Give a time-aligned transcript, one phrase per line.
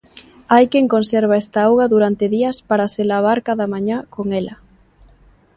[0.53, 4.55] Hai quen conserva esta auga durante días para se lavar cada mañá con ela.